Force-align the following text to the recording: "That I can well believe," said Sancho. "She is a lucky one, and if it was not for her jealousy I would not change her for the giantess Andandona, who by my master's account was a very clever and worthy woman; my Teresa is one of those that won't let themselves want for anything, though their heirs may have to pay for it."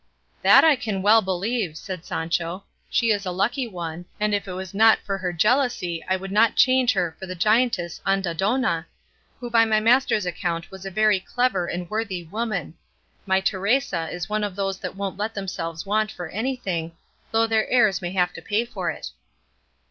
"That 0.41 0.63
I 0.63 0.75
can 0.75 1.03
well 1.03 1.21
believe," 1.21 1.77
said 1.77 2.05
Sancho. 2.05 2.63
"She 2.89 3.11
is 3.11 3.23
a 3.23 3.29
lucky 3.29 3.67
one, 3.67 4.05
and 4.19 4.33
if 4.33 4.47
it 4.47 4.53
was 4.53 4.73
not 4.73 4.97
for 5.05 5.15
her 5.19 5.31
jealousy 5.31 6.03
I 6.09 6.15
would 6.15 6.31
not 6.31 6.55
change 6.55 6.93
her 6.93 7.15
for 7.19 7.27
the 7.27 7.35
giantess 7.35 8.01
Andandona, 8.03 8.87
who 9.39 9.51
by 9.51 9.63
my 9.63 9.79
master's 9.79 10.25
account 10.25 10.71
was 10.71 10.87
a 10.87 10.89
very 10.89 11.19
clever 11.19 11.67
and 11.67 11.87
worthy 11.87 12.23
woman; 12.23 12.73
my 13.27 13.41
Teresa 13.41 14.09
is 14.09 14.27
one 14.27 14.43
of 14.43 14.55
those 14.55 14.79
that 14.79 14.95
won't 14.95 15.17
let 15.17 15.35
themselves 15.35 15.85
want 15.85 16.11
for 16.11 16.29
anything, 16.29 16.93
though 17.29 17.45
their 17.45 17.69
heirs 17.69 18.01
may 18.01 18.09
have 18.13 18.33
to 18.33 18.41
pay 18.41 18.65
for 18.65 18.89
it." 18.89 19.11